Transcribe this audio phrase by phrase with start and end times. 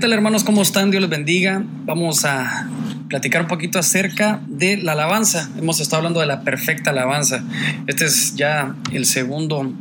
[0.00, 0.44] tal hermanos?
[0.44, 0.90] ¿Cómo están?
[0.90, 1.62] Dios les bendiga.
[1.84, 2.70] Vamos a
[3.08, 5.50] platicar un poquito acerca de la alabanza.
[5.58, 7.44] Hemos estado hablando de la perfecta alabanza.
[7.86, 9.74] Este es ya el segundo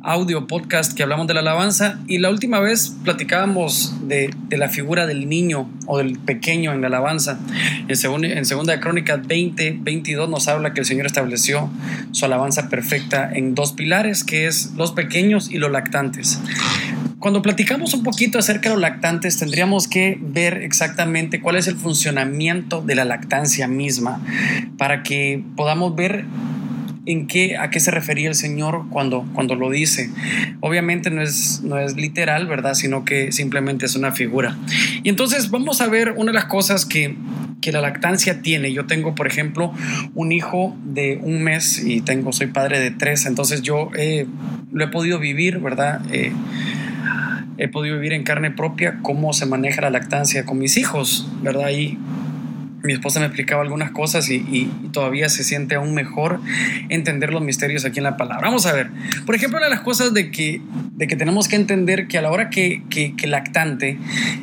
[0.00, 5.06] audio podcast que hablamos de la alabanza y la última vez platicábamos de, la figura
[5.06, 7.38] del niño o del pequeño en la alabanza.
[7.86, 11.68] En, en segunda de Crónicas 20, 22 nos habla que el Señor estableció
[12.12, 16.40] su alabanza perfecta en dos pilares, que es los pequeños y los lactantes.
[17.26, 21.74] Cuando platicamos un poquito acerca de los lactantes, tendríamos que ver exactamente cuál es el
[21.74, 24.20] funcionamiento de la lactancia misma
[24.78, 26.24] para que podamos ver
[27.04, 30.08] en qué, a qué se refería el Señor cuando, cuando lo dice.
[30.60, 32.74] Obviamente no es, no es literal, ¿verdad?
[32.74, 34.56] Sino que simplemente es una figura.
[35.02, 37.16] Y entonces vamos a ver una de las cosas que,
[37.60, 38.72] que la lactancia tiene.
[38.72, 39.72] Yo tengo, por ejemplo,
[40.14, 43.90] un hijo de un mes y tengo, soy padre de tres, entonces yo
[44.70, 46.02] lo he podido vivir, ¿verdad?
[46.12, 46.32] Eh,
[47.58, 51.70] he podido vivir en carne propia cómo se maneja la lactancia con mis hijos, ¿verdad?
[51.70, 51.98] Y
[52.86, 56.40] mi esposa me explicaba algunas cosas y, todavía se siente aún mejor
[56.88, 58.46] entender los misterios aquí en la palabra.
[58.46, 58.88] Vamos a ver,
[59.26, 60.62] por ejemplo, una de las cosas de que,
[60.92, 63.98] de que tenemos que entender que a la hora que, que, lactante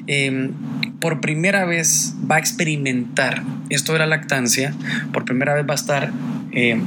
[0.05, 0.51] em,
[0.99, 4.75] por primera vez va a experimentar esto de la lactancia,
[5.11, 6.11] por primera vez va a estar...
[6.51, 6.83] Em,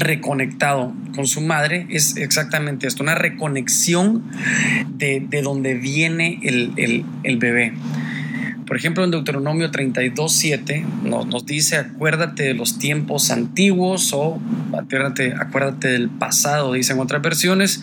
[0.00, 4.24] reconectado con su madre es exactamente esto, una reconexión
[4.88, 7.72] de, de donde viene el, el, el bebé.
[8.66, 14.40] Por ejemplo, en Deuteronomio 32.7 nos, nos dice, acuérdate de los tiempos antiguos o
[14.76, 17.82] acuérdate, acuérdate del pasado, dicen otras versiones.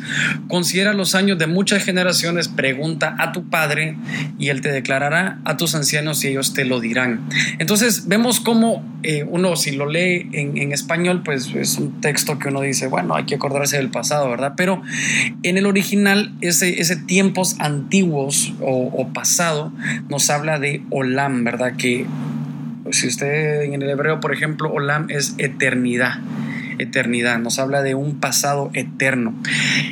[0.49, 3.95] Considera los años de muchas generaciones, pregunta a tu padre
[4.37, 7.21] y él te declarará a tus ancianos y ellos te lo dirán.
[7.59, 12.47] Entonces vemos cómo eh, uno si lo lee en, español, pues es un texto que
[12.47, 14.53] uno dice, bueno, hay que acordarse del pasado, ¿verdad?
[14.57, 14.81] Pero
[15.43, 19.71] en el original, ese, ese tiempos antiguos o, o pasado
[20.09, 21.75] nos habla de Olam, ¿verdad?
[21.77, 22.05] Que
[22.91, 26.19] si usted en el hebreo, por ejemplo, Olam es eternidad
[26.79, 29.33] eternidad, nos habla de un pasado eterno.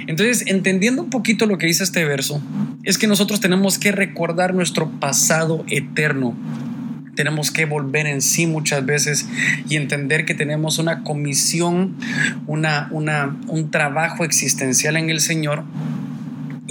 [0.07, 2.41] Entonces, entendiendo un poquito lo que dice este verso,
[2.83, 6.35] es que nosotros tenemos que recordar nuestro pasado eterno.
[7.15, 9.27] Tenemos que volver en sí muchas veces
[9.67, 11.95] y entender que tenemos una comisión,
[12.47, 15.63] una, una, un trabajo existencial en el Señor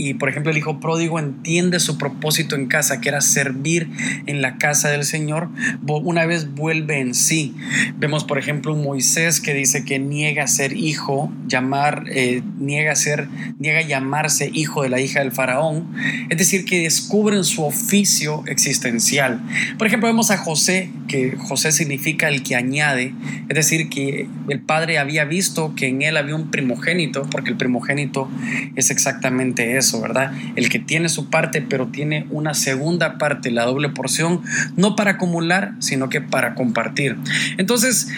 [0.00, 3.90] y por ejemplo el hijo pródigo entiende su propósito en casa, que era servir
[4.26, 5.50] en la casa del Señor,
[5.86, 7.54] una vez vuelve en sí.
[7.98, 13.28] Vemos por ejemplo un Moisés que dice que niega ser hijo, llamar, eh, niega ser,
[13.58, 15.94] niega llamarse hijo de la hija del faraón,
[16.30, 19.42] es decir, que descubren su oficio existencial.
[19.76, 23.12] Por ejemplo vemos a José, que José significa el que añade,
[23.50, 27.58] es decir, que el padre había visto que en él había un primogénito, porque el
[27.58, 28.30] primogénito
[28.76, 30.32] es exactamente eso ¿verdad?
[30.56, 34.42] El que tiene su parte, pero tiene una segunda parte, la doble porción,
[34.76, 37.16] no para acumular, sino que para compartir.
[37.56, 38.08] Entonces,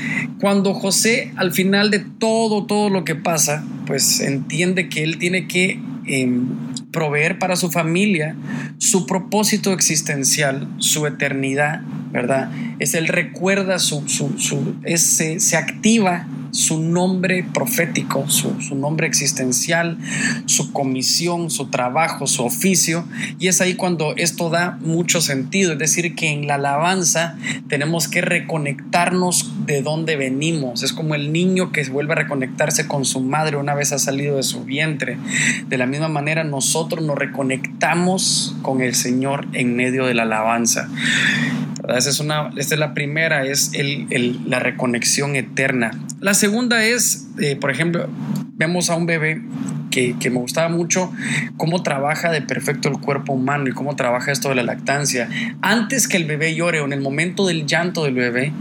[0.40, 5.46] cuando José al final de todo, todo lo que pasa, pues entiende que él tiene
[5.46, 6.48] que em,
[6.90, 8.34] proveer para su familia
[8.78, 12.50] su propósito existencial, su eternidad, ¿verdad?
[12.78, 19.96] Es él recuerda su, su, su se activa su nombre profético, su, nombre existencial,
[20.44, 23.04] su comisión, su trabajo, su oficio.
[23.38, 25.72] Y es ahí cuando esto da mucho sentido.
[25.72, 27.36] Es decir, que en la alabanza
[27.68, 30.82] tenemos que reconectarnos de dónde venimos.
[30.82, 34.36] Es como el niño que vuelve a reconectarse con su madre una vez ha salido
[34.36, 35.16] de su vientre.
[35.68, 40.90] De la misma manera nosotros nos reconectamos con el Señor en medio de la alabanza.
[41.88, 43.72] Esa es una, esta es la primera, es
[44.46, 45.90] la reconexión eterna.
[46.20, 48.08] La segunda es, eh, por ejemplo,
[48.54, 49.42] vemos a un bebé
[49.90, 51.12] que, que, me gustaba mucho
[51.56, 55.28] cómo trabaja de perfecto el cuerpo humano y cómo trabaja esto de la lactancia.
[55.60, 58.52] Antes que el bebé llore o en el momento del llanto del bebé,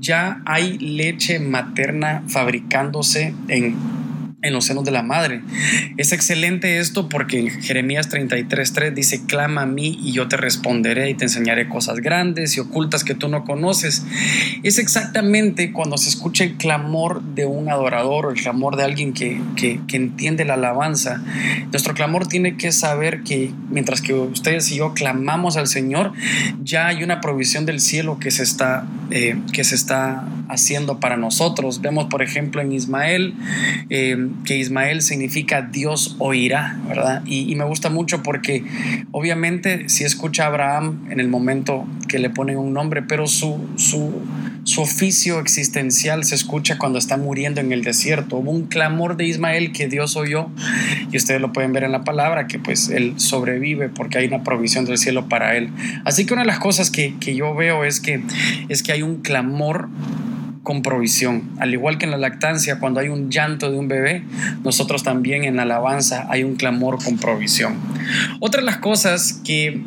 [0.00, 3.99] ya hay leche materna fabricándose en
[4.42, 5.42] en los senos de la madre.
[5.96, 11.10] Es excelente esto porque en Jeremías 33.3 dice, clama a mí y yo te responderé
[11.10, 14.04] y te enseñaré cosas grandes y ocultas que tú no conoces.
[14.62, 19.12] Es exactamente cuando se escucha el clamor de un adorador o el clamor de alguien
[19.12, 21.22] que, que, entiende la alabanza.
[21.70, 26.12] Nuestro clamor tiene que saber que mientras que ustedes y yo clamamos al Señor,
[26.62, 31.16] ya hay una provisión del cielo que se está, eh, que se está haciendo para
[31.16, 31.80] nosotros.
[31.80, 33.34] Vemos, por ejemplo, en Ismael,
[33.90, 37.22] eh, que Ismael significa Dios oirá, ¿verdad?
[37.26, 38.64] Y, me gusta mucho porque
[39.12, 43.68] obviamente si escucha a Abraham en el momento que le ponen un nombre, pero su,
[43.76, 44.12] su,
[44.64, 48.38] su oficio existencial se escucha cuando está muriendo en el desierto.
[48.38, 50.48] Hubo un clamor de Ismael que Dios oyó
[51.12, 54.42] y ustedes lo pueden ver en la palabra, que pues él sobrevive porque hay una
[54.42, 55.70] provisión del cielo para él.
[56.04, 58.22] Así que una de las cosas que, que yo veo es que,
[58.68, 59.88] es que hay un clamor
[60.62, 61.50] con provisión.
[61.58, 64.24] Al igual que en la lactancia, cuando hay un llanto de un bebé,
[64.62, 67.74] nosotros también en la alabanza hay un clamor con provisión.
[68.40, 69.82] Otra de las cosas que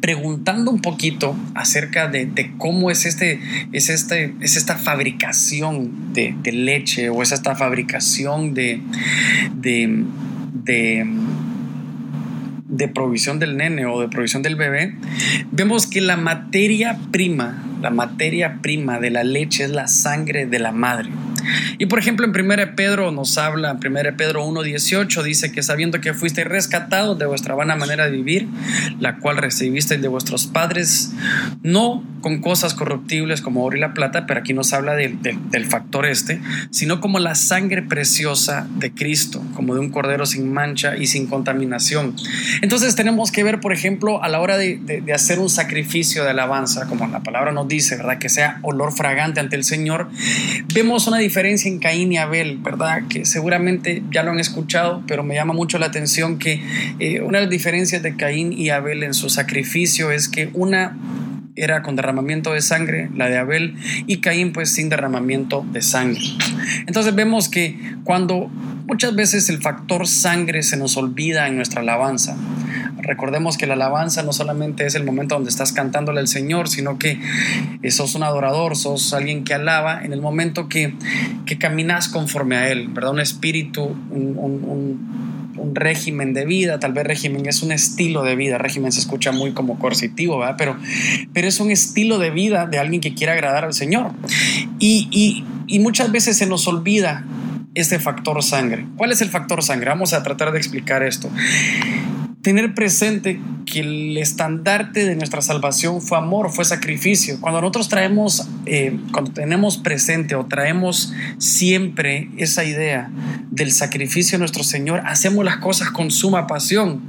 [0.00, 3.40] preguntando un poquito acerca de, cómo es, este,
[3.70, 8.82] es, este, es esta fabricación de, leche o es esta fabricación de,
[9.54, 10.04] de,
[12.72, 14.96] de provisión del nene o de provisión del bebé,
[15.52, 20.58] vemos que la materia prima, la materia prima de la leche es la sangre de
[20.60, 21.10] la madre.
[21.78, 26.00] Y por ejemplo, en 1 Pedro nos habla, en 1 Pedro 1.18 dice que sabiendo
[26.00, 28.48] que fuiste rescatados de vuestra vana manera de vivir,
[29.00, 31.12] la cual recibisteis de vuestros padres,
[31.62, 36.06] no con cosas corruptibles como oro y la plata, pero aquí nos habla del factor
[36.06, 36.40] este,
[36.70, 41.26] sino como la sangre preciosa de Cristo, como de un cordero sin mancha y sin
[41.26, 42.14] contaminación.
[42.62, 46.30] Entonces tenemos que ver, por ejemplo, a la hora de, de hacer un sacrificio de
[46.30, 48.18] alabanza, como la palabra nos dice, ¿verdad?
[48.18, 50.08] Que sea olor fragante ante el Señor,
[50.72, 53.02] vemos una diferencia en Caín y Abel, ¿verdad?
[53.08, 56.62] Que seguramente ya lo han escuchado, pero me llama mucho la atención que
[56.98, 60.96] eh, una de las diferencias de Caín y Abel en su sacrificio es que una
[61.54, 63.74] era con derramamiento de sangre, la de Abel,
[64.06, 66.22] y Caín pues sin derramamiento de sangre.
[66.86, 68.50] Entonces vemos que cuando
[68.86, 72.36] muchas veces el factor sangre se nos olvida en nuestra alabanza,
[73.02, 76.98] recordemos que la alabanza no solamente es el momento donde estás cantándole al Señor, sino
[76.98, 77.20] que
[77.90, 80.94] sos un adorador, sos alguien que alaba en el momento que,
[81.46, 83.12] que caminas conforme a Él, ¿verdad?
[83.12, 88.36] Un espíritu, un, un, un, régimen de vida, tal vez régimen es un estilo de
[88.36, 90.56] vida, régimen se escucha muy como coercitivo, ¿verdad?
[90.58, 90.76] Pero,
[91.32, 94.10] pero es un estilo de vida de alguien que quiere agradar al Señor.
[94.78, 97.24] Y, y, y muchas veces se nos olvida
[97.74, 98.86] este factor sangre.
[98.96, 99.88] ¿Cuál es el factor sangre?
[99.88, 101.30] Vamos a tratar de explicar esto
[102.42, 107.40] tener presente que el estandarte de nuestra salvación fue amor, fue sacrificio.
[107.40, 113.10] Cuando nosotros traemos, eh, cuando tenemos presente o traemos siempre esa idea
[113.50, 117.02] del sacrificio de nuestro Señor, hacemos las cosas con suma pasión.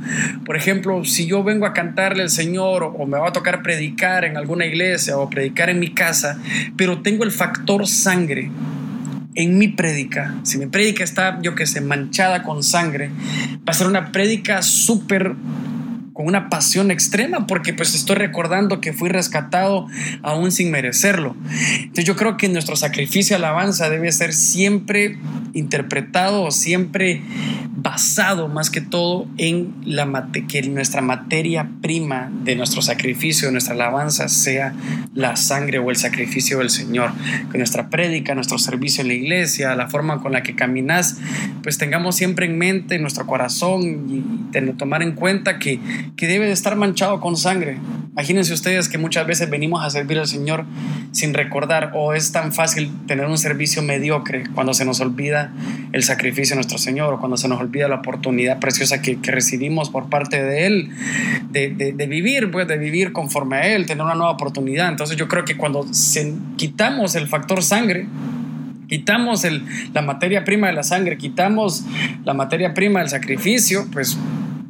[0.45, 4.25] Por ejemplo, si yo vengo a cantarle al Señor o me va a tocar predicar
[4.25, 6.37] en alguna iglesia o predicar en mi casa,
[6.77, 8.51] pero tengo el factor sangre,
[9.35, 13.09] en mi prédica, si mi prédica está, yo que sé, manchada con sangre,
[13.57, 15.35] va a ser una prédica súper
[16.13, 19.87] con una pasión extrema porque pues estoy recordando que fui rescatado
[20.21, 21.35] aún sin merecerlo.
[21.79, 25.17] Entonces yo creo que nuestro sacrificio alabanza debe ser siempre
[25.53, 27.21] interpretado o siempre
[27.75, 30.03] basado más que todo en la
[30.47, 34.73] que nuestra materia prima de nuestro sacrificio, de nuestra alabanza sea
[35.13, 37.11] la sangre o el sacrificio del Señor.
[37.51, 41.17] Que nuestra prédica, nuestro servicio en la iglesia, la forma con la que caminas,
[41.61, 44.23] pues tengamos siempre en mente, en nuestro corazón y
[44.77, 45.79] tomar en cuenta que
[46.15, 47.77] que debe de estar manchado con sangre.
[48.11, 50.65] Imagínense ustedes que muchas veces venimos a servir al Señor
[51.11, 55.42] sin recordar o es tan fácil tener un servicio mediocre cuando se nos olvida
[55.91, 59.89] el sacrificio de nuestro Señor o cuando se nos olvida la oportunidad preciosa que, recibimos
[59.89, 60.89] por parte de Él
[61.51, 64.89] de, vivir, pues de vivir conforme a Él, tener una nueva oportunidad.
[64.89, 65.85] Entonces yo creo que cuando
[66.57, 68.07] quitamos el factor sangre,
[68.87, 71.85] quitamos el, la materia prima de la sangre, quitamos
[72.25, 74.17] la materia prima del sacrificio, pues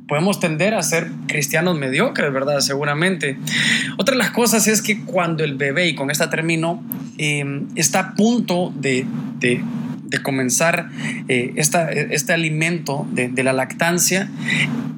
[0.08, 2.60] podemos tender a ser cristianos mediocres, ¿verdad?
[2.60, 3.38] Seguramente.
[3.98, 6.84] Otra de las cosas es que cuando el bebé, y con esta termino,
[7.18, 9.06] em, está a punto de,
[10.22, 10.89] comenzar
[11.27, 14.29] eh, este alimento de, la lactancia,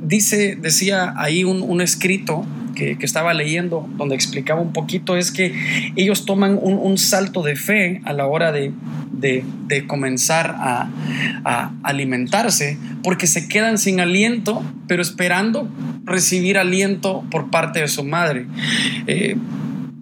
[0.02, 2.46] dice, decía ahí un, un escrito
[2.76, 5.56] que, estaba leyendo, donde explicaba un poquito, es que
[5.96, 8.74] ellos toman un, salto de fe a la hora de,
[9.88, 15.68] comenzar a, alimentarse, porque se quedan sin aliento, pero esperando
[16.04, 18.46] recibir aliento por parte de su madre.
[19.08, 19.36] Eh,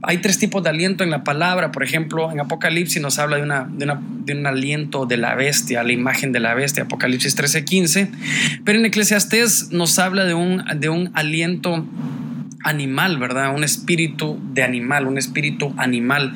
[0.04, 1.72] hay tres tipos de aliento en la palabra.
[1.72, 5.94] Por ejemplo, en Apocalipsis nos habla de, una, de, un aliento de la bestia, la
[5.94, 8.10] imagen de la bestia, Apocalipsis 13:15.
[8.66, 11.86] Pero en Eclesiastés nos habla de un, de un aliento
[12.64, 13.54] animal, ¿verdad?
[13.54, 16.34] Un espíritu de animal, un espíritu animal.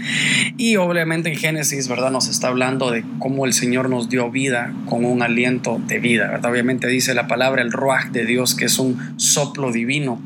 [0.58, 2.12] Y obviamente en Génesis, ¿verdad?
[2.12, 6.30] Nos está hablando de cómo el Señor nos dio vida con un aliento de vida,
[6.30, 6.52] ¿verdad?
[6.52, 10.22] Obviamente dice la palabra, el ruaj de Dios, que es un soplo divino.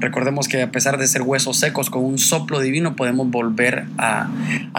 [0.00, 4.28] Recordemos que a pesar de ser huesos secos, con un soplo divino podemos volver a,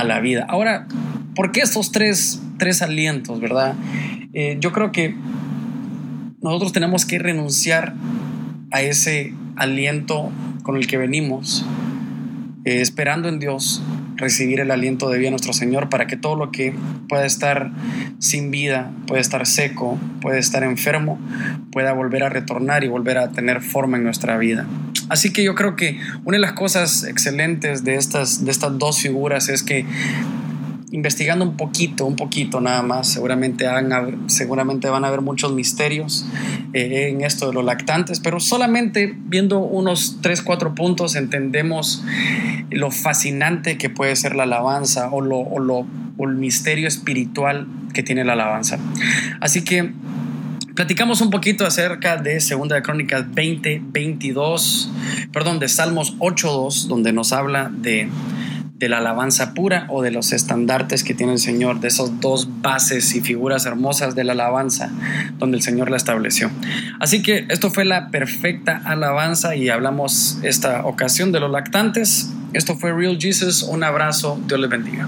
[0.03, 0.45] la vida.
[0.47, 0.87] Ahora,
[1.35, 3.75] ¿por qué estos tres, tres alientos, verdad?
[4.33, 5.15] Eh, yo creo que
[6.41, 7.93] nosotros tenemos que renunciar
[8.71, 10.31] a ese aliento
[10.63, 11.65] con el que venimos,
[12.65, 13.81] eh, esperando en Dios,
[14.17, 16.73] recibir el aliento de vida nuestro Señor para que todo lo que
[17.07, 17.71] pueda estar
[18.19, 21.19] sin vida, puede estar seco, puede estar enfermo,
[21.71, 24.65] pueda volver a retornar y volver a tener forma en nuestra vida.
[25.09, 28.99] Así que yo creo que una de las cosas excelentes de estas, de estas dos
[28.99, 29.85] figuras es que
[30.91, 33.65] investigando un poquito, un poquito nada más, seguramente,
[34.27, 36.25] seguramente van a haber muchos misterios
[36.73, 42.03] eh, en esto de los lactantes, pero solamente viendo unos 3, 4 puntos entendemos
[42.69, 45.85] lo fascinante que puede ser la alabanza o, lo, o, lo,
[46.19, 48.79] el misterio espiritual que tiene la alabanza.
[49.41, 49.91] Así que
[50.73, 54.89] platicamos un poquito acerca de Segunda de Crónicas 20, 22,
[55.33, 58.09] perdón, de Salmos 8, 2, donde nos habla de
[58.79, 62.61] de la alabanza pura o de los estandartes que tiene el Señor, de esos dos
[62.61, 64.91] bases y figuras hermosas de la alabanza
[65.39, 66.51] donde el Señor la estableció.
[66.99, 72.31] Así que esto fue la perfecta alabanza y hablamos esta ocasión de los lactantes.
[72.53, 73.63] Esto fue Real Jesus.
[73.63, 74.39] Un abrazo.
[74.47, 75.07] Dios les bendiga.